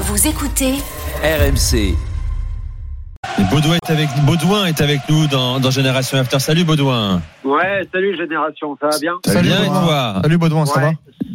Vous 0.00 0.26
écoutez 0.28 0.74
RMC. 1.22 1.94
Baudouin 3.50 3.76
est 3.76 3.90
avec, 3.90 4.08
Baudouin 4.24 4.66
est 4.66 4.80
avec 4.80 5.00
nous 5.08 5.26
dans, 5.26 5.58
dans 5.60 5.70
Génération 5.70 6.18
After. 6.18 6.38
Salut 6.38 6.64
Baudouin. 6.64 7.20
Ouais, 7.44 7.82
salut 7.92 8.16
Génération, 8.16 8.76
ça 8.80 8.88
va 8.88 8.98
bien 9.00 9.18
Salut 9.24 9.48
bien 9.48 9.64
et 9.64 9.68
toi 9.68 10.14
Salut 10.22 10.38
Baudouin, 10.38 10.66
ça 10.66 10.80
Ouais, 10.80 10.92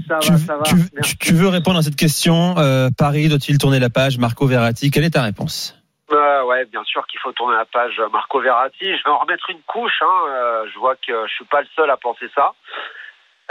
va 0.07 0.19
Ça 0.19 0.19
tu, 0.19 0.31
va, 0.31 0.37
ça 0.37 0.55
va. 0.57 0.63
tu- 0.63 0.75
merci. 0.93 1.17
tu- 1.17 1.27
tu 1.27 1.33
veux 1.33 1.49
répondre 1.49 1.77
à 1.79 1.81
cette 1.81 1.95
question 1.95 2.55
euh, 2.57 2.89
Paris 2.97 3.27
doit-il 3.29 3.57
tourner 3.57 3.79
la 3.79 3.89
page 3.89 4.17
Marco 4.17 4.45
Verratti, 4.47 4.91
quelle 4.91 5.03
est 5.03 5.11
ta 5.11 5.23
réponse? 5.23 5.77
Euh, 6.11 6.43
ouais, 6.45 6.65
bien 6.65 6.83
sûr 6.85 7.05
qu'il 7.07 7.19
faut 7.21 7.31
tourner 7.33 7.55
la 7.57 7.65
page 7.65 7.93
euh, 7.99 8.07
Marco 8.13 8.39
Verratti. 8.41 8.85
Je 8.85 9.03
vais 9.03 9.09
en 9.11 9.19
remettre 9.19 9.49
une 9.49 9.61
couche. 9.67 10.01
Hein. 10.01 10.27
euh, 10.29 10.63
je 10.73 10.79
vois 10.79 10.95
que 10.95 11.13
je 11.27 11.33
suis 11.33 11.45
pas 11.45 11.61
le 11.61 11.67
seul 11.75 11.89
à 11.89 11.97
penser 11.97 12.25
ça. 12.35 12.51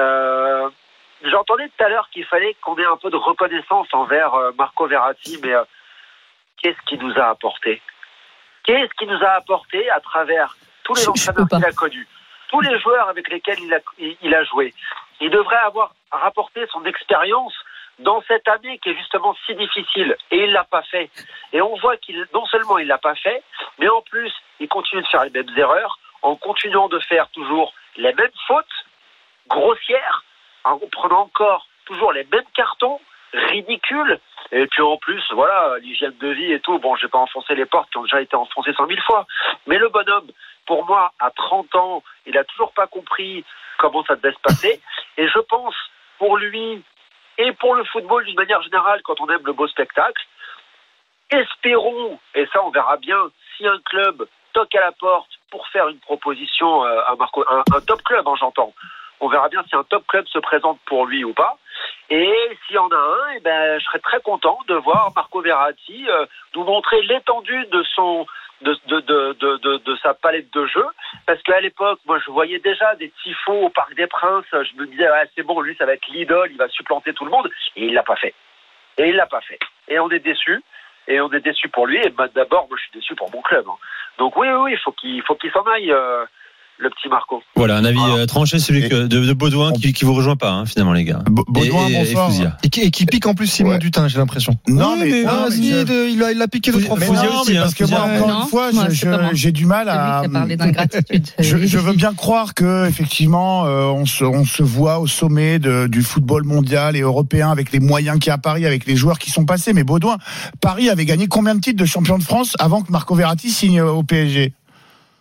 Euh, 0.01 0.69
J'entendais 1.25 1.69
tout 1.69 1.85
à 1.85 1.89
l'heure 1.89 2.09
qu'il 2.11 2.25
fallait 2.25 2.55
qu'on 2.63 2.77
ait 2.79 2.85
un 2.85 2.97
peu 2.97 3.11
de 3.11 3.17
reconnaissance 3.17 3.87
envers 3.93 4.35
euh, 4.35 4.53
Marco 4.59 4.87
Verratti, 4.87 5.39
mais 5.43 5.53
euh, 5.55 5.63
qu'est-ce 6.61 6.81
qu'il 6.87 6.99
nous 7.01 7.17
a 7.19 7.27
apporté? 7.31 7.81
Qu'est-ce 8.65 8.93
qu'il 8.99 9.09
nous 9.09 9.23
a 9.23 9.31
apporté 9.31 9.89
à 9.91 10.01
travers 10.01 10.57
tous 10.85 10.95
les 10.95 11.03
Je- 11.03 11.11
entraîneurs 11.11 11.49
qu'il 11.49 11.65
a 11.65 11.73
connus, 11.73 12.09
tous 12.49 12.61
les 12.61 12.79
joueurs 12.81 13.09
avec 13.09 13.29
lesquels 13.29 13.61
il 13.61 13.73
a, 13.75 13.79
il- 13.99 14.17
il 14.23 14.35
a 14.35 14.45
joué? 14.45 14.75
Il 15.21 15.31
devrait 15.31 15.57
avoir 15.57 15.95
rapporté 16.11 16.67
son 16.73 16.85
expérience 16.85 17.55
dans 18.01 18.21
cette 18.27 18.49
année 18.49 18.79
qui 18.79 18.89
est 18.91 18.97
justement 18.97 19.37
si 19.47 19.55
difficile, 19.55 20.17
et 20.33 20.45
il 20.45 20.53
l'a 20.53 20.65
pas 20.65 20.83
fait. 20.83 21.11
Et 21.53 21.61
on 21.63 21.77
voit 21.77 21.97
qu'il, 21.99 22.27
non 22.35 22.47
seulement 22.47 22.79
il 22.79 22.87
l'a 22.89 22.99
pas 22.99 23.15
fait, 23.15 23.43
mais 23.79 23.89
en 23.89 24.03
plus, 24.03 24.33
il 24.59 24.69
continue 24.69 25.03
de 25.03 25.07
faire 25.09 25.23
les 25.25 25.31
mêmes 25.31 25.57
erreurs, 25.57 25.99
en 26.23 26.35
continuant 26.37 26.89
de 26.89 26.99
faire 27.01 27.29
toujours 27.31 27.73
les 27.97 28.13
mêmes 28.15 28.31
fautes 28.49 28.67
grossières, 29.49 30.25
en 30.65 30.79
prenant 30.91 31.23
encore 31.23 31.67
toujours 31.85 32.13
les 32.13 32.27
mêmes 32.33 32.45
cartons 32.55 33.01
ridicules. 33.33 34.19
Et 34.51 34.67
puis 34.67 34.83
en 34.83 34.97
plus, 34.99 35.23
voilà, 35.33 35.79
l'hygiène 35.81 36.17
de 36.21 36.29
vie 36.29 36.53
et 36.53 36.61
tout. 36.61 36.79
Bon, 36.79 36.95
j'ai 36.97 37.09
pas 37.09 37.19
enfoncé 37.19 37.55
les 37.55 37.65
portes 37.65 37.91
qui 37.91 37.99
ont 37.99 38.03
déjà 38.03 38.21
été 38.21 38.37
enfoncées 38.37 38.75
cent 38.75 38.87
mille 38.87 39.01
fois. 39.03 39.27
Mais 39.67 39.79
le 39.79 39.89
bonhomme, 39.89 40.31
pour 40.67 40.85
moi, 40.85 41.13
à 41.19 41.31
30 41.31 41.75
ans, 41.75 42.03
il 42.27 42.37
a 42.37 42.45
toujours 42.45 42.73
pas 42.73 42.87
compris 42.87 43.45
comment 43.79 44.05
ça 44.05 44.17
devait 44.17 44.35
se 44.35 44.41
passer. 44.41 44.81
Et 45.17 45.29
je 45.29 45.39
pense, 45.39 45.75
pour 46.19 46.37
lui 46.37 46.83
et 47.39 47.53
pour 47.53 47.75
le 47.75 47.85
football 47.85 48.25
d'une 48.25 48.37
manière 48.37 48.63
générale, 48.63 49.01
quand 49.03 49.21
on 49.21 49.29
aime 49.29 49.45
le 49.45 49.53
beau 49.53 49.67
spectacle, 49.69 50.23
espérons, 51.31 52.19
et 52.35 52.47
ça 52.53 52.63
on 52.63 52.71
verra 52.71 52.99
bien, 52.99 53.19
si 53.57 53.67
un 53.67 53.79
club 53.87 54.27
toque 54.53 54.75
à 54.75 54.81
la 54.81 54.93
porte 54.93 55.31
pour 55.51 55.67
faire 55.69 55.89
une 55.89 55.99
proposition 55.99 56.85
euh, 56.85 57.01
à 57.07 57.17
Marco, 57.17 57.43
un, 57.49 57.63
un 57.75 57.81
top 57.81 58.03
club, 58.03 58.29
hein, 58.29 58.35
j'entends. 58.39 58.75
On 59.23 59.29
verra 59.29 59.49
bien 59.49 59.63
si 59.69 59.77
un 59.77 59.85
top 59.85 60.05
club 60.09 60.27
se 60.27 60.41
présente 60.41 60.81
pour 60.85 61.07
lui 61.07 61.23
ou 61.25 61.33
pas. 61.33 61.57
Et 62.11 62.29
s'il 62.67 62.75
y 62.75 62.79
en 62.79 62.89
a 62.91 62.97
un, 62.97 63.35
eh 63.37 63.41
ben, 63.41 63.79
je 63.79 63.85
serais 63.85 64.01
très 64.01 64.21
content 64.21 64.59
de 64.67 64.75
voir 64.75 65.13
Marco 65.15 65.41
Verratti 65.41 66.05
euh, 66.11 66.27
nous 66.55 66.65
montrer 66.65 67.01
l'étendue 67.03 67.65
de 67.67 67.83
son 67.95 68.27
de, 68.63 68.77
de, 68.87 69.01
de, 69.01 69.77
de, 69.79 69.97
sa 70.03 70.15
palette 70.15 70.53
de 70.53 70.67
jeu. 70.67 70.85
Parce 71.27 71.41
qu'à 71.43 71.61
l'époque, 71.61 72.01
moi, 72.05 72.19
je 72.25 72.31
voyais 72.31 72.59
déjà 72.59 72.95
des 72.97 73.11
tifos 73.23 73.67
au 73.67 73.69
Parc 73.71 73.95
des 73.95 74.07
Princes. 74.09 74.45
Je 74.53 74.77
me 74.77 74.87
disais, 74.87 75.09
c'est 75.37 75.43
bon, 75.43 75.61
lui, 75.61 75.77
ça 75.77 75.87
va 75.87 75.95
être 75.95 76.07
l'idole, 76.09 76.51
il 76.51 76.59
va 76.59 76.69
supplanter 76.69 77.15
tout 77.15 77.25
le 77.25 77.31
monde. 77.31 77.49
Et 77.77 77.87
il 77.87 77.95
l'a 77.95 78.03
pas 78.03 78.17
fait. 78.17 78.35
Et 78.99 79.09
il 79.09 79.17
l'a 79.17 79.27
pas 79.27 79.41
fait. 79.41 79.59
Et 79.89 79.99
on 80.01 80.11
est 80.11 80.21
déçus. 80.21 80.63
Et 81.09 81.21
on 81.21 81.33
est 81.33 81.41
déçus 81.41 81.69
pour 81.69 81.87
lui. 81.87 81.99
Et 82.05 82.11
bah, 82.11 82.29
d'abord, 82.35 82.69
moi, 82.69 82.77
je 82.77 82.83
suis 82.83 82.93
déçu 83.01 83.15
pour 83.15 83.31
mon 83.33 83.43
club. 83.43 83.67
hein. 83.69 83.77
Donc 84.19 84.37
oui, 84.37 84.49
oui, 84.49 84.73
il 84.73 84.79
faut 84.79 84.93
qu'il 84.93 85.23
faut 85.23 85.35
qu'il 85.37 85.51
s'en 85.53 85.63
aille, 85.63 85.93
euh, 85.93 86.25
le 86.83 86.91
petit 86.91 87.09
Marco. 87.09 87.41
Voilà, 87.57 87.77
un 87.77 87.85
avis 87.85 88.01
euh, 88.01 88.27
tranché, 88.27 88.59
celui 88.59 88.85
Et- 88.85 88.89
que, 88.89 89.07
de, 89.07 89.25
de 89.25 89.33
Baudouin 89.33 89.73
qui, 89.73 89.93
qui 89.93 90.05
vous 90.05 90.15
rejoint 90.15 90.37
pas, 90.37 90.51
hein, 90.51 90.67
finalement, 90.67 90.93
les 90.93 91.05
gars. 91.05 91.21
Baudouin, 91.31 91.87
Et- 91.89 91.93
bonsoir. 91.95 92.29
Fouzia. 92.31 92.57
Et 92.65 92.69
qui, 92.71 92.81
et 92.81 92.91
qui 92.91 93.07
pique 93.07 93.27
en 93.27 93.35
plus 93.35 93.47
Simon 93.47 93.71
Ouais. 93.71 93.79
Dutin, 93.79 94.09
j'ai 94.09 94.19
l'impression. 94.19 94.57
Non, 94.69 94.95
Oui, 94.95 95.11
mais- 95.11 95.23
non, 95.25 95.33
mais 95.49 95.55
si, 95.55 95.71
je- 95.71 95.83
de- 95.85 96.09
il 96.11 96.23
a, 96.23 96.33
il 96.33 96.43
a 96.43 96.49
piqué 96.49 96.73
deux, 96.73 96.81
trois 96.83 96.97
fois. 96.99 97.15
Aussi, 97.15 97.53
mais 97.53 97.57
hein, 97.59 97.63
parce 97.63 97.75
que 97.75 97.85
moi, 97.85 98.01
encore 98.01 98.29
Non, 98.29 98.43
une 98.43 98.49
fois, 98.49 98.71
j'ai 99.33 99.53
du 99.53 99.67
mal 99.67 99.89
à. 99.89 100.23
Je, 101.39 101.57
je 101.67 101.79
veux 101.79 101.93
bien 101.95 102.15
croire 102.15 102.55
que 102.55 102.87
effectivement, 102.89 103.65
euh, 103.67 103.85
on, 103.87 104.07
se, 104.07 104.25
on 104.25 104.45
se 104.45 104.63
voit 104.63 104.99
au 104.99 105.07
sommet 105.07 105.59
de- 105.59 105.87
du 105.87 106.03
football 106.03 106.45
mondial 106.45 106.97
et 106.97 107.01
européen 107.01 107.51
avec 107.51 107.73
les 107.73 107.81
moyens 107.81 108.19
qu'il 108.19 108.29
y 108.29 108.31
a 108.31 108.35
à 108.35 108.39
Paris, 108.39 108.67
avec 108.67 108.87
les 108.87 108.97
joueurs 108.97 109.19
qui 109.19 109.31
sont 109.31 109.45
passés. 109.45 109.73
Mais 109.73 109.85
Baudouin, 109.85 110.19
Paris 110.61 110.91
avait 110.91 111.05
gagné 111.05 111.27
combien 111.29 111.55
de 111.55 111.61
titres 111.61 111.79
de 111.79 111.85
champion 111.87 112.19
de 112.19 112.23
France 112.23 112.55
avant 112.59 112.83
que 112.83 112.91
Marco 112.91 113.15
Verratti 113.15 113.51
signe 113.51 113.81
euh, 113.81 113.91
au 113.91 114.03
PSG 114.03 114.53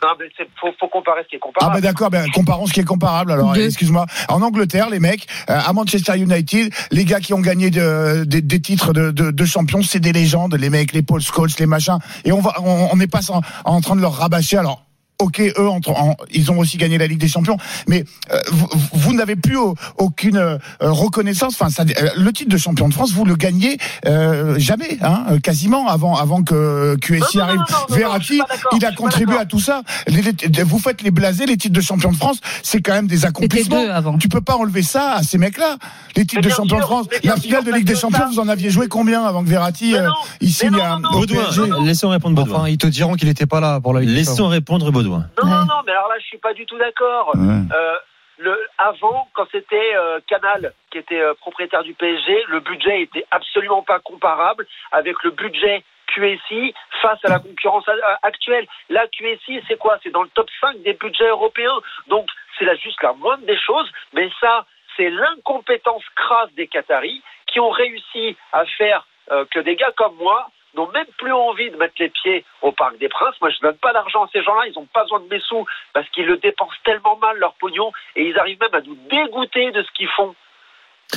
Non, 0.03 0.09
mais 0.19 0.25
c'est 0.35 0.47
faut, 0.59 0.69
faut 0.79 0.87
comparer 0.87 1.21
ce 1.23 1.27
qui 1.29 1.35
est 1.35 1.39
Ah 1.41 1.45
comparable. 1.45 1.75
bah 1.75 1.81
d'accord, 1.81 2.09
ben, 2.09 2.25
comparons 2.31 2.65
ce 2.65 2.73
qui 2.73 2.79
est 2.79 2.83
comparable. 2.85 3.31
Alors 3.31 3.55
excuse-moi. 3.65 4.05
En 4.29 4.41
Angleterre, 4.41 4.89
les 4.89 4.99
mecs, 4.99 5.27
euh, 5.49 5.59
à 5.63 5.73
Manchester 5.73 6.17
United, 6.17 6.73
les 6.91 7.05
gars 7.05 7.19
qui 7.19 7.33
ont 7.33 7.39
gagné 7.39 7.69
de- 7.69 8.23
des- 8.25 8.41
des 8.41 8.59
titres 8.61 8.93
de, 8.93 9.11
de, 9.11 9.29
de 9.31 9.45
champions, 9.45 9.83
c'est 9.83 9.99
des 9.99 10.11
légendes. 10.13 10.55
Les 10.55 10.69
mecs, 10.69 10.93
les 10.93 11.03
Paul 11.03 11.21
Scholes, 11.21 11.49
les 11.59 11.65
machins. 11.67 11.99
Et 12.25 12.31
on 12.31 12.41
va, 12.41 12.55
on 12.61 12.89
on 12.91 12.95
n'est 12.97 13.07
pas 13.07 13.29
en, 13.31 13.41
en 13.65 13.81
train 13.81 13.95
de 13.95 14.01
leur 14.01 14.13
rabâcher. 14.13 14.57
Alors. 14.57 14.85
Ok, 15.21 15.39
eux, 15.39 15.69
entre, 15.69 15.91
en- 15.91 16.15
ils 16.33 16.51
ont 16.51 16.57
aussi 16.59 16.77
gagné 16.77 16.97
la 16.97 17.05
Ligue 17.07 17.19
des 17.19 17.27
Champions, 17.27 17.57
mais 17.87 18.03
euh, 18.31 18.39
vous, 18.51 18.67
vous 18.93 19.13
n'avez 19.13 19.35
plus 19.35 19.55
au- 19.55 19.75
aucune 19.97 20.37
euh, 20.37 20.57
reconnaissance. 20.81 21.53
Enfin, 21.59 21.69
ça, 21.69 21.83
euh, 21.83 22.09
le 22.17 22.33
titre 22.33 22.49
de 22.51 22.57
champion 22.57 22.87
de 22.89 22.93
France, 22.93 23.11
vous 23.13 23.25
le 23.25 23.35
gagnez 23.35 23.77
euh, 24.07 24.57
jamais, 24.57 24.97
hein, 25.01 25.25
euh, 25.31 25.39
quasiment 25.39 25.87
avant, 25.87 26.15
avant 26.15 26.43
que 26.43 26.95
QSI 27.01 27.37
Non, 27.37 27.43
non, 27.43 27.43
arrive. 27.43 27.57
non, 27.59 27.65
non, 27.89 27.95
Verratti, 27.95 28.41
il 28.75 28.85
a 28.85 28.91
contribué 28.91 29.37
à 29.37 29.45
tout 29.45 29.59
ça. 29.59 29.81
Les- 30.07 30.21
les- 30.21 30.63
vous 30.63 30.79
faites 30.79 31.01
les 31.03 31.11
blasés, 31.11 31.45
les 31.45 31.57
titres 31.57 31.75
de 31.75 31.81
champion 31.81 32.11
de 32.11 32.17
France, 32.17 32.37
c'est 32.63 32.81
quand 32.81 32.93
même 32.93 33.07
des 33.07 33.25
accomplissements. 33.25 33.81
deux 33.83 33.89
avant. 33.91 34.17
Tu 34.17 34.27
peux 34.29 34.41
pas 34.41 34.55
enlever 34.55 34.83
ça 34.83 35.13
à 35.13 35.23
ces 35.23 35.37
mecs-là. 35.37 35.77
Les 36.15 36.25
titres 36.25 36.41
de 36.41 36.49
champion 36.49 36.77
de 36.77 36.83
France, 36.83 37.05
la 37.23 37.35
finale 37.35 37.63
de 37.63 37.71
Ligue 37.71 37.85
des 37.85 37.95
Champions, 37.95 38.27
vous 38.31 38.39
en 38.39 38.47
aviez 38.47 38.69
joué 38.71 38.87
combien 38.87 39.23
avant 39.23 39.43
que 39.43 39.49
Verratti 39.49 39.95
euh, 39.95 40.07
il 40.41 40.51
signe 40.51 40.75
à- 40.79 40.97
Baudouin, 41.11 41.43
PSG 41.45 41.61
laissons 41.85 42.09
répondre 42.09 42.35
Baudouin. 42.35 42.59
Enfin, 42.61 42.67
ils 42.69 42.77
te 42.77 42.87
diront 42.87 43.13
qu'il 43.15 43.27
n'était 43.27 43.45
pas 43.45 43.59
là 43.59 43.79
pour 43.79 43.93
la 43.93 44.01
Ligue 44.01 44.09
des 44.09 44.15
Laissons 44.15 44.47
répondre 44.47 44.91
Baudouin. 44.91 45.10
Non, 45.17 45.49
non, 45.49 45.59
Ouais. 45.59 45.65
non, 45.67 45.81
mais 45.85 45.91
alors 45.91 46.07
là, 46.09 46.19
je 46.19 46.25
suis 46.25 46.37
pas 46.37 46.53
du 46.53 46.65
tout 46.65 46.77
d'accord. 46.77 47.31
Ouais. 47.35 47.41
Euh, 47.73 47.95
le, 48.37 48.59
avant, 48.77 49.27
quand 49.33 49.45
c'était 49.51 49.95
euh, 49.95 50.19
Canal 50.27 50.73
qui 50.89 50.97
était 50.97 51.19
euh, 51.21 51.33
propriétaire 51.35 51.83
du 51.83 51.93
PSG, 51.93 52.43
le 52.47 52.59
budget 52.59 53.01
était 53.01 53.25
absolument 53.31 53.83
pas 53.83 53.99
comparable 53.99 54.65
avec 54.91 55.21
le 55.23 55.31
budget 55.31 55.83
QSI 56.07 56.73
face 57.01 57.19
à 57.23 57.29
la 57.29 57.39
concurrence 57.39 57.87
a- 57.87 58.19
actuelle. 58.23 58.67
Là, 58.89 59.07
QSI, 59.07 59.61
c'est 59.67 59.77
quoi? 59.77 59.97
C'est 60.03 60.09
dans 60.11 60.23
le 60.23 60.29
top 60.29 60.49
5 60.59 60.81
des 60.81 60.93
budgets 60.93 61.27
européens. 61.29 61.79
Donc, 62.07 62.27
c'est 62.57 62.65
là 62.65 62.75
juste 62.75 63.01
la 63.03 63.13
moindre 63.13 63.45
des 63.45 63.57
choses. 63.59 63.89
Mais 64.13 64.29
ça, 64.41 64.65
c'est 64.97 65.09
l'incompétence 65.09 66.03
crasse 66.15 66.51
des 66.53 66.67
Qataris 66.67 67.21
qui 67.47 67.59
ont 67.59 67.69
réussi 67.69 68.35
à 68.51 68.65
faire 68.65 69.05
euh, 69.31 69.45
que 69.51 69.59
des 69.59 69.75
gars 69.75 69.91
comme 69.95 70.15
moi 70.15 70.49
n'ont 70.75 70.91
même 70.91 71.07
plus 71.17 71.31
envie 71.31 71.69
de 71.69 71.77
mettre 71.77 71.95
les 71.99 72.09
pieds 72.09 72.45
au 72.61 72.71
Parc 72.71 72.97
des 72.97 73.09
Princes. 73.09 73.39
Moi, 73.41 73.49
je 73.49 73.59
donne 73.59 73.77
pas 73.77 73.93
d'argent 73.93 74.23
à 74.23 74.29
ces 74.31 74.41
gens-là. 74.41 74.67
Ils 74.67 74.73
n'ont 74.75 74.85
pas 74.85 75.03
besoin 75.03 75.19
de 75.19 75.27
mes 75.27 75.39
sous 75.39 75.65
parce 75.93 76.07
qu'ils 76.09 76.25
le 76.25 76.37
dépensent 76.37 76.77
tellement 76.83 77.17
mal, 77.17 77.37
leur 77.37 77.53
pognon, 77.55 77.91
et 78.15 78.27
ils 78.27 78.39
arrivent 78.39 78.59
même 78.59 78.75
à 78.75 78.81
nous 78.81 78.97
dégoûter 79.09 79.71
de 79.71 79.83
ce 79.83 79.91
qu'ils 79.91 80.09
font. 80.09 80.35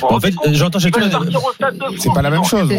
En 0.01 0.19
fait, 0.19 0.33
j'entends 0.51 0.79
chacun. 0.79 1.09
C'est 1.97 2.13
pas 2.13 2.21
la 2.21 2.29
même 2.29 2.43
chose. 2.43 2.69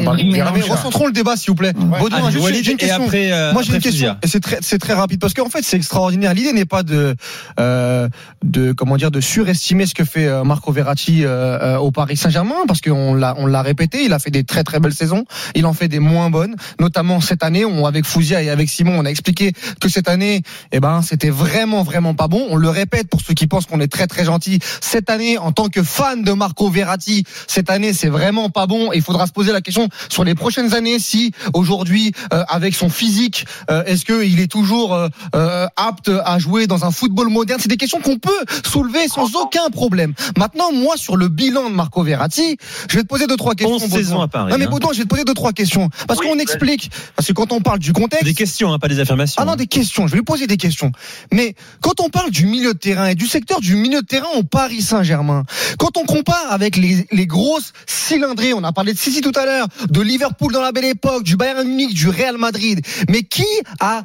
recentrons 0.70 1.06
le 1.06 1.12
débat, 1.12 1.36
s'il 1.36 1.50
vous 1.50 1.56
plaît. 1.56 1.72
Baudouin, 1.72 2.20
Ah, 2.24 2.30
j'ai 2.30 2.38
une 2.38 2.72
et 2.72 2.76
question. 2.76 3.04
après, 3.04 3.32
euh, 3.32 3.52
Moi 3.52 3.62
j'ai 3.62 3.74
une 3.74 3.80
question 3.80 4.16
et 4.22 4.26
c'est 4.26 4.40
très 4.40 4.58
c'est 4.60 4.78
très 4.78 4.94
rapide 4.94 5.20
parce 5.20 5.34
qu'en 5.34 5.48
fait 5.48 5.62
c'est 5.62 5.76
extraordinaire. 5.76 6.34
L'idée 6.34 6.52
n'est 6.52 6.64
pas 6.64 6.82
de 6.82 7.14
euh, 7.60 8.08
de 8.42 8.72
comment 8.72 8.96
dire 8.96 9.10
de 9.10 9.20
surestimer 9.20 9.86
ce 9.86 9.94
que 9.94 10.04
fait 10.04 10.26
euh, 10.26 10.44
Marco 10.44 10.72
Verratti 10.72 11.24
euh, 11.24 11.58
euh, 11.62 11.76
au 11.78 11.90
Paris 11.90 12.16
Saint-Germain 12.16 12.56
parce 12.66 12.80
qu'on 12.80 13.14
l'a 13.14 13.34
on 13.38 13.46
l'a 13.46 13.62
répété, 13.62 14.04
il 14.04 14.12
a 14.12 14.18
fait 14.18 14.30
des 14.30 14.44
très 14.44 14.64
très 14.64 14.80
belles 14.80 14.94
saisons, 14.94 15.24
il 15.54 15.66
en 15.66 15.72
fait 15.72 15.88
des 15.88 15.98
moins 15.98 16.30
bonnes, 16.30 16.56
notamment 16.80 17.20
cette 17.20 17.42
année 17.42 17.64
on 17.64 17.86
avec 17.86 18.04
Fouzia 18.04 18.42
et 18.42 18.50
avec 18.50 18.68
Simon, 18.68 18.98
on 18.98 19.04
a 19.04 19.10
expliqué 19.10 19.52
que 19.80 19.88
cette 19.88 20.08
année 20.08 20.42
eh 20.72 20.80
ben 20.80 21.02
c'était 21.02 21.30
vraiment 21.30 21.82
vraiment 21.82 22.14
pas 22.14 22.28
bon. 22.28 22.46
On 22.50 22.56
le 22.56 22.68
répète 22.68 23.08
pour 23.08 23.20
ceux 23.20 23.34
qui 23.34 23.46
pensent 23.46 23.66
qu'on 23.66 23.80
est 23.80 23.92
très 23.92 24.06
très 24.06 24.24
gentil. 24.24 24.58
Cette 24.80 25.10
année 25.10 25.38
en 25.38 25.52
tant 25.52 25.68
que 25.68 25.82
fan 25.82 26.22
de 26.22 26.32
Marco 26.32 26.68
Verratti 26.68 27.05
Cette 27.46 27.70
année, 27.70 27.92
c'est 27.92 28.08
vraiment 28.08 28.50
pas 28.50 28.66
bon. 28.66 28.92
Et 28.92 28.96
il 28.96 29.02
faudra 29.02 29.26
se 29.26 29.32
poser 29.32 29.52
la 29.52 29.60
question 29.60 29.88
sur 30.08 30.24
les 30.24 30.34
prochaines 30.34 30.74
années 30.74 30.98
si 30.98 31.32
aujourd'hui, 31.54 32.12
euh, 32.32 32.44
avec 32.48 32.74
son 32.74 32.88
physique, 32.88 33.46
euh, 33.70 33.84
est-ce 33.84 34.04
qu'il 34.04 34.40
est 34.40 34.50
toujours 34.50 34.94
euh, 35.34 35.66
apte 35.76 36.10
à 36.24 36.38
jouer 36.38 36.66
dans 36.66 36.84
un 36.84 36.90
football 36.90 37.28
moderne? 37.28 37.60
C'est 37.62 37.68
des 37.68 37.76
questions 37.76 38.00
qu'on 38.00 38.18
peut 38.18 38.30
soulever 38.64 39.08
sans 39.08 39.34
aucun 39.36 39.68
problème. 39.70 40.14
Maintenant, 40.36 40.72
moi, 40.72 40.96
sur 40.96 41.16
le 41.16 41.28
bilan 41.28 41.70
de 41.70 41.74
Marco 41.74 42.02
Verratti, 42.02 42.56
je 42.90 42.96
vais 42.96 43.02
te 43.02 43.08
poser 43.08 43.26
deux 43.26 43.36
trois 43.36 43.54
questions. 43.54 43.76
11 43.76 43.82
Baudouin. 43.82 43.98
saisons 43.98 44.20
à 44.20 44.28
Paris, 44.28 44.52
Non 44.52 44.58
mais 44.58 44.66
hein. 44.66 44.70
Baudouin, 44.70 44.92
je 44.92 44.98
vais 44.98 45.04
te 45.04 45.08
poser 45.08 45.24
deux 45.24 45.34
trois 45.34 45.52
questions 45.52 45.88
parce 46.06 46.20
Oui, 46.20 46.26
qu'on 46.28 46.38
explique 46.38 46.90
parce 47.14 47.28
que 47.28 47.32
quand 47.32 47.52
on 47.52 47.60
parle 47.60 47.78
du 47.78 47.92
contexte, 47.92 48.24
Des 48.24 48.34
questions, 48.34 48.72
hein, 48.72 48.78
pas 48.78 48.88
des 48.88 49.00
affirmations. 49.00 49.40
ah 49.40 49.44
non, 49.44 49.56
des 49.56 49.66
questions. 49.66 50.06
Je 50.06 50.12
vais 50.12 50.18
lui 50.18 50.24
poser 50.24 50.46
des 50.46 50.56
questions. 50.56 50.92
Mais 51.32 51.54
quand 51.80 52.00
on 52.00 52.08
parle 52.08 52.30
du 52.30 52.46
milieu 52.46 52.74
de 52.74 52.78
terrain 52.78 53.06
et 53.08 53.14
du 53.14 53.26
secteur 53.26 53.60
du 53.60 53.76
milieu 53.76 54.00
de 54.02 54.06
terrain 54.06 54.28
au 54.36 54.42
Paris 54.42 54.82
Saint-Germain, 54.82 55.44
quand 55.78 55.96
on 55.96 56.04
compare 56.04 56.50
avec 56.50 56.76
les, 56.76 56.95
les 57.12 57.26
grosses 57.26 57.72
cylindrées, 57.86 58.54
on 58.54 58.64
a 58.64 58.72
parlé 58.72 58.92
de 58.92 58.98
Sissi 58.98 59.20
tout 59.20 59.32
à 59.34 59.44
l'heure, 59.44 59.68
de 59.88 60.00
Liverpool 60.00 60.52
dans 60.52 60.60
la 60.60 60.72
belle 60.72 60.84
époque, 60.84 61.22
du 61.22 61.36
Bayern 61.36 61.66
Munich, 61.66 61.94
du 61.94 62.08
Real 62.08 62.36
Madrid, 62.38 62.80
mais 63.08 63.22
qui 63.22 63.46
a 63.80 64.04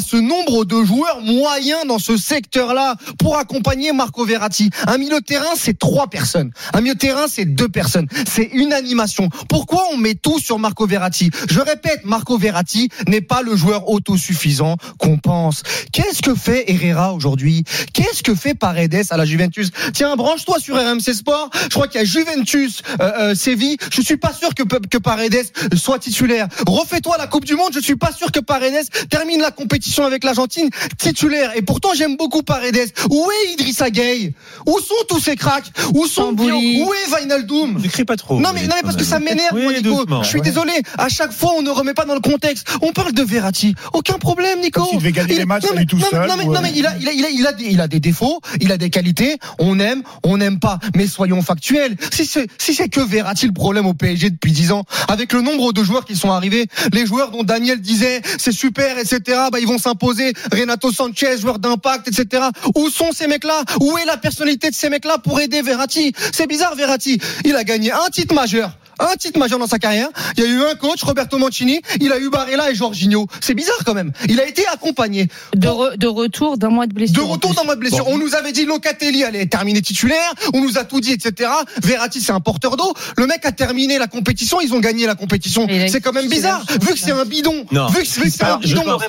ce 0.00 0.16
nombre 0.16 0.64
de 0.64 0.82
joueurs 0.84 1.20
moyens 1.20 1.86
dans 1.86 1.98
ce 1.98 2.16
secteur-là 2.16 2.96
pour 3.18 3.36
accompagner 3.36 3.92
Marco 3.92 4.24
Verratti? 4.24 4.70
Un 4.86 4.98
milieu 4.98 5.20
de 5.20 5.24
terrain, 5.24 5.54
c'est 5.56 5.78
trois 5.78 6.08
personnes. 6.08 6.50
Un 6.72 6.80
milieu 6.80 6.94
de 6.94 6.98
terrain, 6.98 7.26
c'est 7.28 7.44
deux 7.44 7.68
personnes. 7.68 8.06
C'est 8.28 8.50
une 8.52 8.72
animation. 8.72 9.28
Pourquoi 9.48 9.84
on 9.92 9.96
met 9.96 10.14
tout 10.14 10.38
sur 10.38 10.58
Marco 10.58 10.86
Verratti? 10.86 11.30
Je 11.48 11.60
répète, 11.60 12.04
Marco 12.04 12.38
Verratti 12.38 12.88
n'est 13.06 13.20
pas 13.20 13.42
le 13.42 13.56
joueur 13.56 13.88
autosuffisant 13.88 14.76
qu'on 14.98 15.18
pense. 15.18 15.62
Qu'est-ce 15.92 16.22
que 16.22 16.34
fait 16.34 16.70
Herrera 16.70 17.14
aujourd'hui? 17.14 17.64
Qu'est-ce 17.92 18.22
que 18.22 18.34
fait 18.34 18.54
Paredes 18.54 19.06
à 19.10 19.16
la 19.16 19.24
Juventus? 19.24 19.70
Tiens, 19.94 20.16
branche-toi 20.16 20.58
sur 20.60 20.76
RMC 20.76 21.14
Sport. 21.14 21.50
Je 21.64 21.68
crois 21.70 21.88
qu'il 21.88 22.00
y 22.00 22.02
a 22.02 22.06
Juventus, 22.08 22.82
euh, 23.00 23.10
euh, 23.18 23.34
Séville. 23.34 23.76
Je 23.92 24.00
suis 24.00 24.16
pas 24.16 24.32
sûr 24.32 24.54
que, 24.54 24.62
que 24.62 24.98
Paredes 24.98 25.44
soit 25.76 25.98
titulaire. 25.98 26.48
Refais-toi 26.66 27.16
la 27.18 27.26
Coupe 27.26 27.44
du 27.44 27.54
Monde. 27.54 27.70
Je 27.74 27.80
suis 27.80 27.96
pas 27.96 28.12
sûr 28.12 28.32
que 28.32 28.40
Paredes 28.40 28.86
termine 29.10 29.40
la 29.40 29.50
compétition 29.50 30.04
avec 30.04 30.24
l'Argentine 30.24 30.70
titulaire. 30.98 31.52
Et 31.56 31.62
pourtant, 31.62 31.90
j'aime 31.94 32.16
beaucoup 32.16 32.42
Paredes. 32.42 32.92
Où 33.10 33.28
est 33.30 33.52
Idrissa 33.52 33.90
Gueye? 33.90 34.32
Où 34.66 34.78
sont 34.80 34.94
tous 35.08 35.20
ces 35.20 35.36
cracks? 35.36 35.70
Où 35.94 36.06
sont. 36.06 36.34
Où 36.38 36.92
est 36.94 37.14
Wijnaldum 37.14 37.80
Tu 37.82 37.88
cries 37.88 38.04
pas 38.04 38.16
trop. 38.16 38.40
non 38.40 38.50
mais, 38.54 38.62
non 38.62 38.74
mais 38.76 38.82
parce 38.82 38.96
que 38.96 39.04
ça 39.04 39.18
m'énerve 39.18 39.54
Oui, 39.54 39.66
Nico. 39.76 39.82
doucement. 40.04 40.22
Je 40.22 40.28
suis 40.28 40.40
désolé. 40.40 40.72
À 40.96 41.08
chaque 41.08 41.32
fois 41.32 41.52
on 41.56 41.62
ne 41.62 41.70
remet 41.70 41.94
pas 41.94 42.04
dans 42.04 42.14
le 42.14 42.20
contexte. 42.20 42.66
On 42.82 42.92
parle 42.92 43.12
de 43.12 43.22
Verratti. 43.22 43.74
Aucun 43.92 44.14
problème 44.18 44.60
Nico. 44.60 44.80
Comme 44.80 44.88
s'il 44.90 44.98
devait 44.98 45.12
gagner 45.12 45.34
Il- 45.34 45.38
les 45.40 45.44
matchs 45.44 45.64
non, 45.64 45.70
mais- 45.76 45.84
tout 45.84 45.96
non, 45.98 46.06
seul, 46.10 46.26
Non 46.28 46.34
mais, 46.36 46.44
non, 46.44 46.60
mais 46.62 46.72
il 46.74 46.86
a 46.86 46.94
il 46.98 47.08
a 47.08 47.12
il 47.12 47.24
a 47.24 47.30
il 47.30 47.46
a 47.46 47.52
des, 47.52 47.64
il 47.66 47.80
a 47.80 47.88
des 47.88 48.00
défauts, 48.00 48.40
il 48.60 48.72
a 48.72 48.76
des 48.78 48.90
qualités. 48.90 49.38
On 49.58 49.78
aime, 49.80 50.02
on 50.24 50.36
n'aime 50.38 50.58
pas. 50.60 50.78
Mais 50.96 51.06
soyons 51.06 51.42
factuels. 51.42 51.96
Si 52.12 52.26
c'est 52.26 52.48
si 52.58 52.74
c'est 52.74 52.88
que 52.88 53.00
Verratti 53.00 53.46
le 53.46 53.52
problème 53.52 53.86
au 53.86 53.94
PSG 53.94 54.30
depuis 54.30 54.52
10 54.52 54.72
ans, 54.72 54.84
avec 55.08 55.32
le 55.32 55.40
nombre 55.40 55.72
de 55.72 55.82
joueurs 55.82 56.04
qui 56.04 56.16
sont 56.16 56.30
arrivés, 56.30 56.66
les 56.92 57.06
joueurs 57.06 57.30
dont 57.30 57.44
Daniel 57.44 57.80
disait 57.80 58.22
c'est 58.38 58.52
super 58.52 58.98
etc. 58.98 59.20
Bah 59.52 59.60
ils 59.60 59.66
vont 59.66 59.78
s'imposer. 59.78 60.32
Renato 60.52 60.92
Sanchez 60.92 61.38
joueur 61.38 61.58
d'impact 61.58 62.08
etc. 62.08 62.44
Où 62.74 62.88
sont 62.90 63.12
ces 63.12 63.26
mecs-là? 63.26 63.62
Où 63.80 63.96
est 63.98 64.04
la 64.04 64.16
personnalité 64.16 64.70
de 64.70 64.74
ces 64.74 64.88
mecs-là 64.88 65.18
pour 65.18 65.40
aider 65.40 65.62
Verratti? 65.62 66.12
C'est 66.32 66.46
bizarre 66.46 66.74
Verratti. 66.74 67.20
Il 67.44 67.56
a 67.56 67.64
gagné 67.64 67.92
un 67.92 68.08
titre 68.10 68.34
majeur. 68.34 68.72
Un 68.98 69.16
titre 69.16 69.38
majeur 69.38 69.58
dans 69.58 69.66
sa 69.66 69.78
carrière. 69.78 70.08
Il 70.36 70.44
y 70.44 70.46
a 70.46 70.50
eu 70.50 70.62
un 70.62 70.74
coach, 70.74 71.02
Roberto 71.02 71.38
Mancini. 71.38 71.80
Il 72.00 72.12
a 72.12 72.18
eu 72.18 72.30
Barella 72.30 72.70
et 72.70 72.74
Jorginho. 72.74 73.26
C'est 73.40 73.54
bizarre 73.54 73.78
quand 73.84 73.94
même. 73.94 74.12
Il 74.28 74.40
a 74.40 74.46
été 74.46 74.66
accompagné. 74.72 75.28
De, 75.54 75.68
re- 75.68 75.96
de 75.96 76.06
retour 76.06 76.58
d'un 76.58 76.70
mois 76.70 76.86
de 76.86 76.92
blessure. 76.94 77.16
De 77.24 77.28
retour 77.28 77.50
plus. 77.50 77.56
dans 77.56 77.64
mode 77.64 77.78
blessure. 77.78 78.04
Bon. 78.04 78.14
On 78.14 78.18
nous 78.18 78.34
avait 78.34 78.52
dit 78.52 78.64
Locatelli 78.64 79.24
allait 79.24 79.46
terminer 79.46 79.82
titulaire. 79.82 80.32
On 80.54 80.60
nous 80.60 80.78
a 80.78 80.84
tout 80.84 81.00
dit, 81.00 81.12
etc. 81.12 81.50
Verratti, 81.82 82.20
c'est 82.20 82.32
un 82.32 82.40
porteur 82.40 82.76
d'eau. 82.76 82.92
Le 83.16 83.26
mec 83.26 83.44
a 83.44 83.52
terminé 83.52 83.98
la 83.98 84.06
compétition. 84.06 84.60
Ils 84.60 84.72
ont 84.74 84.80
gagné 84.80 85.06
la 85.06 85.14
compétition. 85.14 85.66
C'est 85.88 86.00
quand 86.00 86.12
même 86.12 86.28
bizarre. 86.28 86.64
Vu 86.80 86.92
que 86.92 86.98
c'est 86.98 87.12
un 87.12 87.24
bidon. 87.24 87.64
Non. 87.72 87.86
Vu 87.88 88.02
que, 88.02 88.06
c'est 88.06 88.44
un 88.44 88.58
bidon. 88.58 88.82
pense-. 88.82 89.02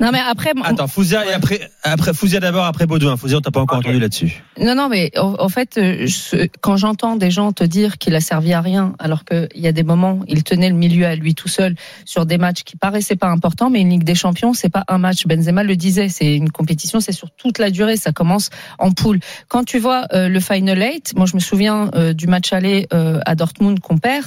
Non 0.00 0.10
mais 0.12 0.20
après, 0.20 0.52
Attends, 0.64 0.88
Fouzia 0.88 1.26
et 1.26 1.32
après, 1.32 1.70
après 1.82 2.12
Fouzia 2.14 2.40
d'abord, 2.40 2.64
après 2.64 2.86
Baudouin. 2.86 3.16
Fouzia, 3.16 3.38
on 3.38 3.40
t'a 3.40 3.50
pas 3.50 3.60
encore 3.60 3.78
entendu 3.78 3.98
là-dessus. 4.00 4.42
non 4.58 4.74
non 4.74 4.88
mais 4.88 5.10
en, 5.16 5.34
en 5.38 5.48
fait, 5.48 5.78
euh, 5.78 6.06
je- 6.06 6.48
quand 6.60 6.76
j'entends 6.76 7.16
des 7.16 7.30
gens 7.30 7.52
te 7.52 7.62
dire 7.64 7.98
qu'il 7.98 8.14
a 8.14 8.20
servi 8.20 8.52
à 8.52 8.60
rien, 8.60 8.94
alors 8.98 9.11
qu'il 9.24 9.48
y 9.56 9.66
a 9.68 9.72
des 9.72 9.82
moments, 9.82 10.20
il 10.28 10.42
tenait 10.42 10.68
le 10.68 10.74
milieu 10.74 11.06
à 11.06 11.14
lui 11.14 11.34
tout 11.34 11.48
seul 11.48 11.74
sur 12.04 12.26
des 12.26 12.38
matchs 12.38 12.62
qui 12.64 12.76
paraissaient 12.76 13.16
pas 13.16 13.28
importants, 13.28 13.70
mais 13.70 13.80
une 13.80 13.90
Ligue 13.90 14.04
des 14.04 14.14
Champions, 14.14 14.52
c'est 14.54 14.68
pas 14.68 14.84
un 14.88 14.98
match. 14.98 15.26
Benzema 15.26 15.62
le 15.62 15.76
disait, 15.76 16.08
c'est 16.08 16.34
une 16.36 16.50
compétition, 16.50 17.00
c'est 17.00 17.12
sur 17.12 17.30
toute 17.30 17.58
la 17.58 17.70
durée, 17.70 17.96
ça 17.96 18.12
commence 18.12 18.50
en 18.78 18.90
poule. 18.92 19.20
Quand 19.48 19.64
tu 19.64 19.78
vois 19.78 20.06
euh, 20.12 20.28
le 20.28 20.40
final 20.40 20.80
eight, 20.82 21.12
moi 21.16 21.26
je 21.26 21.34
me 21.36 21.40
souviens 21.40 21.90
euh, 21.94 22.12
du 22.12 22.26
match 22.26 22.52
aller 22.52 22.86
euh, 22.92 23.20
à 23.26 23.34
Dortmund 23.34 23.78
qu'on 23.80 23.98
perd. 23.98 24.26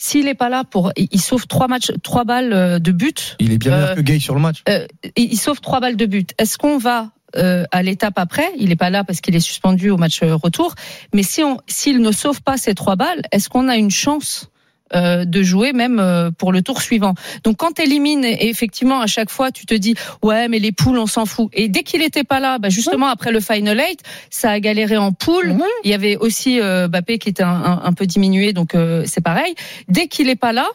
S'il 0.00 0.28
est 0.28 0.34
pas 0.34 0.48
là 0.48 0.62
pour, 0.62 0.92
il 0.96 1.20
sauve 1.20 1.48
trois 1.48 1.66
matchs, 1.66 1.90
trois 2.04 2.22
balles 2.24 2.80
de 2.80 2.92
but. 2.92 3.34
Il 3.40 3.52
est 3.52 3.58
bien 3.58 3.72
Euh, 3.72 3.80
meilleur 3.80 3.96
que 3.96 4.00
Gay 4.02 4.18
sur 4.20 4.34
le 4.34 4.40
match. 4.40 4.62
euh, 4.68 4.86
il 5.16 5.32
il 5.32 5.36
sauve 5.36 5.60
trois 5.60 5.80
balles 5.80 5.96
de 5.96 6.06
but. 6.06 6.34
Est-ce 6.38 6.56
qu'on 6.56 6.78
va 6.78 7.10
euh, 7.36 7.64
à 7.72 7.82
l'étape 7.82 8.14
après 8.18 8.48
Il 8.58 8.68
n'est 8.70 8.76
pas 8.76 8.90
là 8.90 9.04
parce 9.04 9.20
qu'il 9.20 9.36
est 9.36 9.40
suspendu 9.40 9.90
au 9.90 9.96
match 9.96 10.22
euh, 10.22 10.34
retour. 10.34 10.74
Mais 11.14 11.22
si 11.22 11.42
on, 11.42 11.58
s'il 11.66 12.00
ne 12.00 12.12
sauve 12.12 12.42
pas 12.42 12.56
ces 12.56 12.74
trois 12.74 12.96
balles, 12.96 13.22
est-ce 13.32 13.48
qu'on 13.48 13.68
a 13.68 13.76
une 13.76 13.90
chance 13.90 14.48
euh, 14.94 15.26
de 15.26 15.42
jouer 15.42 15.74
même 15.74 15.98
euh, 16.00 16.30
pour 16.30 16.50
le 16.50 16.62
tour 16.62 16.80
suivant? 16.80 17.12
Donc 17.44 17.58
quand 17.58 17.72
tu 17.74 17.82
élimines 17.82 18.24
et 18.24 18.48
effectivement 18.48 19.00
à 19.02 19.06
chaque 19.06 19.28
fois 19.30 19.50
tu 19.50 19.66
te 19.66 19.74
dis 19.74 19.94
ouais 20.22 20.48
mais 20.48 20.58
les 20.58 20.72
poules 20.72 20.96
on 20.98 21.06
s'en 21.06 21.26
fout 21.26 21.50
et 21.52 21.68
dès 21.68 21.82
qu'il 21.82 22.00
était 22.00 22.24
pas 22.24 22.40
là 22.40 22.58
bah 22.58 22.70
justement 22.70 23.08
après 23.08 23.30
le 23.30 23.40
final 23.40 23.78
eight 23.80 24.00
ça 24.30 24.50
a 24.52 24.60
galéré 24.60 24.96
en 24.96 25.12
poule 25.12 25.50
Ouais. 25.50 25.66
il 25.84 25.90
y 25.90 25.94
avait 25.94 26.16
aussi 26.16 26.58
euh, 26.62 26.88
Bappé 26.88 27.18
qui 27.18 27.28
était 27.28 27.42
un, 27.42 27.48
un- 27.48 27.80
un 27.84 27.92
peu 27.92 28.06
diminué 28.06 28.54
donc 28.54 28.74
euh, 28.74 29.02
c'est 29.04 29.20
pareil 29.20 29.54
dès 29.88 30.08
qu'il 30.08 30.30
est 30.30 30.36
pas 30.36 30.54
là 30.54 30.66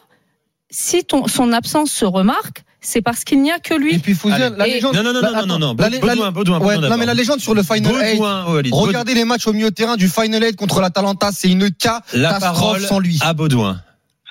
si 0.70 1.04
ton, 1.04 1.26
son 1.26 1.52
absence 1.52 1.90
se 1.90 2.04
remarque 2.04 2.62
c'est 2.84 3.02
parce 3.02 3.24
qu'il 3.24 3.40
n'y 3.42 3.50
a 3.50 3.58
que 3.58 3.74
Et 3.74 3.78
lui 3.78 3.98
puis 3.98 4.14
Fouzia, 4.14 4.46
Allez. 4.46 4.56
la 4.56 4.68
Et- 4.68 4.72
légende. 4.74 4.94
Non, 4.94 5.02
non, 5.02 5.12
non, 5.12 5.20
la- 5.20 5.30
non, 5.42 5.46
non, 5.46 5.58
non, 5.58 5.76
la- 5.78 5.88
Baudouin, 5.90 6.30
Baudouin, 6.32 6.58
Ouais, 6.60 6.74
Baudouin 6.76 6.88
non 6.90 6.96
mais 6.96 7.06
la 7.06 7.14
légende 7.14 7.40
sur 7.40 7.54
le 7.54 7.62
final. 7.62 7.92
Baudouin. 7.92 8.44
Regardez 8.72 9.14
les 9.14 9.24
matchs 9.24 9.46
au 9.46 9.52
milieu 9.52 9.70
de 9.70 9.74
terrain 9.74 9.96
du 9.96 10.08
Final 10.08 10.42
Eight 10.44 10.56
contre 10.56 10.80
l'Atalanta, 10.80 11.30
c'est 11.32 11.50
une 11.50 11.70
catastrophe 11.70 12.80
sans 12.80 12.98
lui. 13.00 13.18
à 13.22 13.32
Baudouin. 13.32 13.76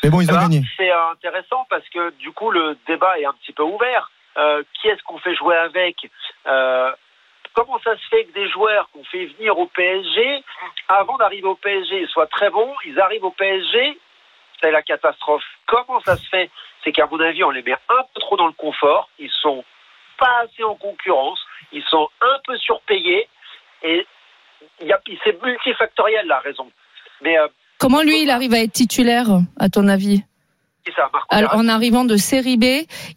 Mais 0.03 0.09
bon, 0.09 0.21
ils 0.21 0.29
ont 0.31 0.35
gagné. 0.35 0.61
C'est 0.77 0.91
intéressant 1.11 1.65
parce 1.69 1.87
que 1.93 2.11
du 2.19 2.31
coup 2.31 2.51
le 2.51 2.77
débat 2.87 3.17
est 3.19 3.25
un 3.25 3.33
petit 3.41 3.53
peu 3.53 3.63
ouvert. 3.63 4.11
Euh, 4.35 4.63
qui 4.81 4.87
est-ce 4.87 5.01
qu'on 5.03 5.19
fait 5.19 5.35
jouer 5.35 5.55
avec 5.55 5.95
Euh, 6.47 6.89
Comment 7.55 7.77
ça 7.83 7.91
se 7.95 8.01
fait 8.09 8.25
que 8.25 8.33
des 8.33 8.49
joueurs 8.49 8.89
qu'on 8.91 9.03
fait 9.03 9.27
venir 9.37 9.55
au 9.59 9.67
PSG, 9.67 10.43
avant 10.89 11.17
d'arriver 11.17 11.45
au 11.45 11.53
PSG, 11.55 12.01
ils 12.01 12.07
soient 12.07 12.25
très 12.25 12.49
bons, 12.49 12.73
ils 12.83 12.99
arrivent 12.99 13.23
au 13.25 13.29
PSG, 13.29 13.95
c'est 14.63 14.71
la 14.71 14.81
catastrophe. 14.81 15.43
Comment 15.67 15.99
ça 16.05 16.15
se 16.15 16.27
fait? 16.29 16.49
C'est 16.83 16.91
qu'à 16.91 17.05
mon 17.05 17.19
avis, 17.19 17.43
on 17.43 17.51
les 17.51 17.61
met 17.63 17.73
un 17.73 18.03
peu 18.13 18.19
trop 18.21 18.37
dans 18.37 18.47
le 18.47 18.53
confort. 18.53 19.09
Ils 19.19 19.29
sont 19.41 19.63
pas 20.17 20.43
assez 20.43 20.63
en 20.63 20.75
concurrence. 20.75 21.39
Ils 21.71 21.83
sont 21.83 22.07
un 22.21 22.39
peu 22.45 22.57
surpayés. 22.57 23.27
Et 23.83 24.05
c'est 24.79 25.43
multifactoriel 25.43 26.27
la 26.27 26.39
raison. 26.39 26.71
Mais 27.21 27.37
euh, 27.37 27.47
comment 27.77 28.01
lui 28.01 28.23
il 28.23 28.29
arrive 28.29 28.53
à 28.53 28.59
être 28.59 28.71
titulaire 28.71 29.27
à 29.59 29.69
ton 29.69 29.87
avis? 29.87 30.23
C'est 30.85 30.93
ça, 30.95 31.03
Marco 31.13 31.27
Alors, 31.29 31.55
en 31.55 31.67
arrivant 31.67 32.03
de 32.05 32.17
série 32.17 32.57
B, 32.57 32.65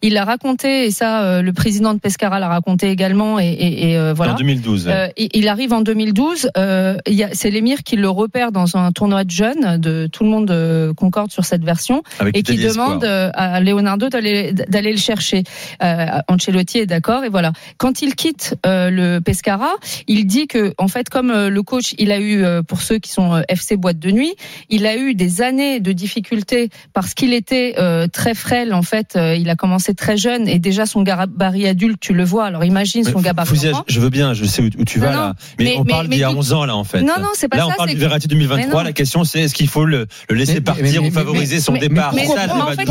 il 0.01 0.17
a 0.17 0.23
raconté, 0.25 0.85
et 0.85 0.91
ça, 0.91 1.23
euh, 1.23 1.41
le 1.41 1.51
président 1.53 1.93
de 1.93 1.99
Pescara 1.99 2.39
l'a 2.39 2.47
raconté 2.47 2.89
également, 2.89 3.39
et, 3.39 3.47
et, 3.47 3.91
et, 3.91 3.97
euh, 3.97 4.13
voilà. 4.13 4.33
En 4.33 4.35
2012. 4.35 4.87
Euh, 4.87 5.07
il 5.17 5.29
il 5.33 5.47
arrive 5.49 5.73
en 5.73 5.81
2012. 5.81 6.49
Euh, 6.57 6.95
il 7.07 7.13
y 7.13 7.23
a- 7.23 7.29
c'est 7.33 7.49
l'émir 7.51 7.83
qui 7.83 7.95
le 7.95 8.09
repère 8.09 8.51
dans 8.51 8.75
un 8.77 8.91
tournoi 8.91 9.23
de 9.23 9.31
jeunes. 9.31 9.77
De 9.79 10.07
tout 10.11 10.23
le 10.23 10.29
monde 10.29 10.49
euh, 10.51 10.93
concorde 10.93 11.31
sur 11.31 11.45
cette 11.45 11.63
version 11.63 12.01
avec 12.19 12.37
et 12.37 12.43
qui 12.43 12.55
demande 12.57 13.03
euh, 13.03 13.29
à 13.33 13.59
Leonardo 13.59 14.09
d'aller 14.09 14.53
d'aller 14.53 14.91
le 14.91 14.97
chercher. 14.97 15.43
Euh, 15.83 16.05
Ancelotti 16.27 16.79
est 16.79 16.85
d'accord 16.85 17.23
et 17.23 17.29
voilà. 17.29 17.51
Quand 17.77 18.01
il 18.01 18.15
quitte 18.15 18.55
euh, 18.65 18.89
le 18.89 19.19
Pescara, 19.19 19.71
il 20.07 20.25
dit 20.25 20.47
que 20.47 20.73
en 20.77 20.87
fait 20.87 21.09
comme 21.09 21.29
euh, 21.31 21.49
le 21.49 21.63
coach, 21.63 21.93
il 21.97 22.11
a 22.11 22.19
eu 22.19 22.43
euh, 22.43 22.61
pour 22.63 22.81
ceux 22.81 22.97
qui 22.99 23.11
sont 23.11 23.35
euh, 23.35 23.41
FC 23.49 23.75
boîte 23.77 23.99
de 23.99 24.11
nuit, 24.11 24.35
il 24.69 24.85
a 24.85 24.95
eu 24.97 25.13
des 25.15 25.41
années 25.41 25.79
de 25.79 25.91
difficultés 25.91 26.69
parce 26.93 27.13
qu'il 27.13 27.33
était 27.33 27.56
euh, 27.77 28.07
très 28.07 28.33
frêle 28.33 28.73
en 28.73 28.81
fait. 28.81 29.15
Euh, 29.15 29.35
il 29.35 29.49
a 29.49 29.55
commencé 29.55 29.93
très 29.93 30.17
jeune 30.17 30.47
et 30.47 30.59
déjà 30.59 30.85
son 30.85 31.01
gabarit 31.03 31.67
adulte, 31.67 31.99
tu 31.99 32.13
le 32.13 32.23
vois. 32.23 32.45
Alors 32.45 32.63
imagine 32.63 33.03
son 33.03 33.19
gabarit 33.21 33.47
Fouzia, 33.49 33.71
je 33.87 33.99
veux 33.99 34.09
bien, 34.09 34.33
je 34.33 34.45
sais 34.45 34.61
où, 34.61 34.69
où 34.77 34.85
tu 34.85 34.99
vas 34.99 35.11
non, 35.11 35.17
là. 35.17 35.33
Mais, 35.59 35.65
mais- 35.65 35.75
on 35.77 35.83
mais- 35.83 35.89
parle 35.91 36.07
d'il 36.09 36.19
y 36.19 36.23
a 36.23 36.27
écoute- 36.27 36.39
11 36.39 36.53
ans 36.53 36.65
là 36.65 36.75
en 36.75 36.83
fait. 36.83 37.01
Non, 37.01 37.13
non, 37.19 37.29
c'est 37.33 37.47
pas 37.47 37.57
là, 37.57 37.63
ça, 37.63 37.69
on 37.73 37.77
parle 37.77 37.89
du 37.89 37.95
Verratti 37.97 38.27
Mais 38.29 38.35
2023. 38.35 38.81
non. 38.81 38.85
La 38.85 38.93
question 38.93 39.23
c'est 39.23 39.41
est-ce 39.41 39.53
qu'il 39.53 39.67
faut 39.67 39.85
le, 39.85 40.07
le 40.29 40.35
laisser 40.35 40.55
Mais- 40.55 40.61
partir 40.61 41.01
mais- 41.01 41.09
ou 41.09 41.11
favoriser 41.11 41.59
son 41.59 41.73
mais- 41.73 41.79
départ? 41.79 42.13
mais- 42.13 42.25
ça 42.25 42.33
en 42.33 42.67
fait, 42.71 42.89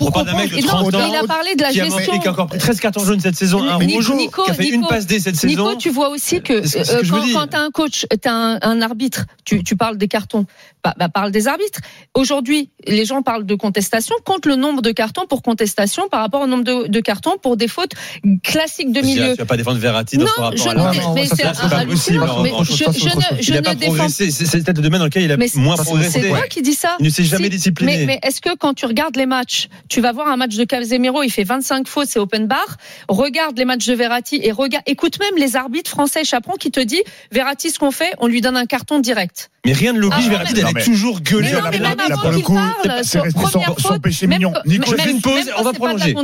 On 0.00 0.10
parle 0.10 0.26
d'un 0.26 0.36
mec 0.36 0.50
de 0.50 0.56
Et 0.58 0.62
non, 0.62 0.68
30 0.68 0.94
ans 0.94 1.08
il 1.08 1.16
a 1.16 1.26
parlé 1.26 1.54
de 1.54 1.62
la 1.62 1.70
gestion. 1.70 2.18
qui 2.20 2.26
a 2.28 2.30
encore 2.30 2.46
pris 2.46 2.58
13-14 2.58 3.06
jaunes 3.06 3.20
cette 3.20 3.36
saison, 3.36 3.62
un 3.62 3.78
Nico- 3.78 3.94
rouge, 3.96 4.12
qui 4.44 4.50
a 4.50 4.54
fait 4.54 4.68
une 4.68 4.86
passe 4.86 5.06
D 5.06 5.20
cette 5.20 5.36
saison. 5.36 5.68
Nico, 5.68 5.76
tu 5.78 5.90
vois 5.90 6.08
aussi 6.10 6.40
que, 6.42 6.54
euh, 6.54 7.02
quand, 7.34 7.46
t'as 7.48 7.60
un 7.60 7.70
coach, 7.70 8.06
t'as 8.20 8.32
un, 8.32 8.58
un 8.62 8.82
arbitre, 8.82 9.26
tu, 9.44 9.62
tu 9.62 9.76
parles 9.76 9.96
des 9.96 10.08
cartons, 10.08 10.46
bah, 10.84 10.94
bah, 10.98 11.08
parle 11.08 11.30
des 11.30 11.46
arbitres. 11.48 11.80
Aujourd'hui, 12.14 12.70
les 12.86 13.04
gens 13.04 13.22
parlent 13.22 13.44
de 13.46 13.54
contestation. 13.54 13.80
Contestation 14.00 14.16
compte 14.24 14.46
le 14.46 14.56
nombre 14.56 14.82
de 14.82 14.92
cartons 14.92 15.26
pour 15.26 15.42
contestation 15.42 16.08
par 16.08 16.20
rapport 16.20 16.40
au 16.42 16.46
nombre 16.46 16.64
de, 16.64 16.86
de 16.88 17.00
cartons 17.00 17.36
pour 17.42 17.56
des 17.56 17.68
fautes 17.68 17.92
classiques 18.42 18.92
de 18.92 19.00
milieu. 19.02 19.32
Tu 19.32 19.38
vas 19.38 19.44
pas 19.44 19.56
défendre 19.56 19.78
Verratti 19.78 20.16
dans 20.16 20.24
Non, 20.24 20.30
son 20.34 20.42
rapport 20.42 20.58
je 20.58 20.68
à 20.68 20.74
la 20.74 20.82
Non, 20.82 21.14
mais 21.14 21.26
c'est 21.26 21.42
pas 21.42 21.84
possible. 21.84 22.18
Non, 22.18 22.64
je, 22.64 23.52
ne, 23.52 23.74
défends. 23.74 24.08
C'est 24.08 24.62
peut-être 24.62 24.78
le 24.78 24.82
domaine 24.82 25.00
dans 25.00 25.04
lequel 25.06 25.24
il 25.24 25.32
a 25.32 25.36
Mais 25.36 25.48
moins 25.56 25.76
progressé. 25.76 26.22
C'est 26.22 26.28
toi 26.28 26.46
qui 26.48 26.62
dis 26.62 26.74
ça. 26.74 26.96
Il 26.98 27.04
ne 27.04 27.10
s'est 27.10 27.24
jamais 27.24 27.44
Si. 27.44 27.50
discipliné. 27.50 27.98
Mais, 27.98 28.06
mais 28.06 28.18
est-ce 28.22 28.40
que 28.40 28.56
quand 28.56 28.74
tu 28.74 28.86
regardes 28.86 29.16
les 29.16 29.26
matchs, 29.26 29.68
tu 29.88 30.00
vas 30.00 30.12
voir 30.12 30.28
un 30.28 30.36
match 30.36 30.56
de 30.56 30.64
Casemiro, 30.64 31.22
il 31.22 31.30
fait 31.30 31.44
25 31.44 31.86
fautes, 31.86 32.08
c'est 32.08 32.18
open 32.18 32.46
bar. 32.46 32.76
Regarde 33.08 33.58
les 33.58 33.64
matchs 33.64 33.86
de 33.86 33.94
Verratti 33.94 34.40
et 34.42 34.52
regarde, 34.52 34.84
écoute 34.86 35.18
même 35.20 35.36
les 35.36 35.56
arbitres 35.56 35.90
français 35.90 36.24
Chaperon 36.24 36.54
qui 36.56 36.70
te 36.70 36.80
dit 36.80 37.02
Verratti 37.32 37.70
ce 37.70 37.78
qu'on 37.78 37.90
fait, 37.90 38.12
on 38.18 38.26
lui 38.26 38.40
donne 38.40 38.56
un 38.56 38.66
carton 38.66 38.98
direct. 38.98 39.50
Mais 39.66 39.74
rien 39.74 39.92
ne 39.92 39.98
l'oblige, 40.00 40.24
Ah, 40.26 40.30
Verratti, 40.30 40.54
mais- 40.56 40.62
d'aller 40.72 40.84
toujours 40.84 41.20
gueuler. 41.20 41.48
Mais 41.52 41.58
non, 41.58 41.64
là, 41.64 41.70
mais 41.70 41.78
là, 41.78 41.88
même 41.90 41.98
là, 41.98 42.04
avant 42.06 42.16
pour 42.22 42.30
le 42.30 42.36
qu'il 42.36 42.44
coup, 42.46 42.54
parle, 42.54 43.00
c'est 43.04 43.20
resté 43.20 43.40
son 43.52 43.60
faute, 43.78 44.00
péché 44.02 44.26
même 44.26 44.38
mignon. 44.38 44.54
Nico, 44.64 44.90
je 44.96 45.02
fais 45.02 45.10
une 45.10 45.20
pause, 45.20 45.44
on 45.58 45.62
va 45.62 45.72
prolonger. 45.74 46.14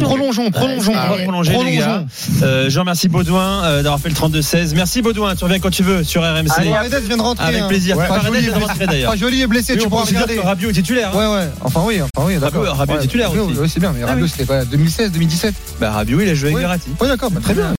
Prolongeons, 0.00 0.50
prolongeons. 0.50 0.92
Ah, 0.96 1.08
On 1.12 1.16
va 1.16 1.22
prolonger, 1.22 1.52
les 1.64 1.76
gars. 1.76 2.04
Euh, 2.42 2.70
je 2.70 2.78
remercie 2.80 3.08
Baudouin 3.08 3.62
euh, 3.64 3.82
d'avoir 3.82 4.00
fait 4.00 4.08
le 4.08 4.14
32-16. 4.14 4.74
Merci 4.74 5.02
Baudouin, 5.02 5.34
tu 5.36 5.44
reviens 5.44 5.58
quand 5.58 5.70
tu 5.70 5.82
veux 5.82 6.02
sur 6.02 6.22
RMC. 6.22 6.48
Paredes 6.70 7.02
vient 7.06 7.16
de 7.18 7.22
rentrer. 7.22 7.44
Avec 7.46 7.60
hein. 7.62 7.68
plaisir. 7.68 7.96
Ouais, 7.98 8.08
Paredes 8.08 8.32
vient 8.34 8.52
de 8.58 8.64
rentrer 8.64 8.86
d'ailleurs. 8.86 9.10
Fajoli 9.12 9.42
est 9.42 9.46
blessé, 9.46 9.76
tu 9.76 9.84
on 9.86 9.90
pourras 9.90 10.04
regarder. 10.04 10.38
Rabiot 10.40 10.70
est 10.70 10.72
titulaire. 10.72 11.10
hein. 11.14 11.18
Ouais, 11.18 11.34
ouais. 11.40 11.48
Enfin, 11.60 11.82
oui, 11.84 12.00
enfin, 12.00 12.26
oui, 12.26 12.38
d'accord. 12.38 12.64
Rabiot- 12.74 12.96
est 12.96 13.02
titulaire 13.02 13.30
aussi. 13.32 13.58
Oui, 13.58 13.68
c'est 13.68 13.80
bien, 13.80 13.92
mais 13.92 14.00
Ah 14.04 14.08
Rabiot, 14.08 14.24
oui. 14.24 14.30
c'était 14.30 14.46
quoi 14.46 14.64
2016, 14.64 15.12
2017 15.12 15.54
Bah, 15.78 15.90
Rabiot, 15.92 16.20
il 16.22 16.28
a 16.30 16.34
joué 16.34 16.48
avec. 16.50 16.60
Verratti. 16.60 16.88
Oui, 17.00 17.08
d'accord, 17.08 17.30
bah, 17.30 17.40
très 17.42 17.52
bien. 17.54 17.76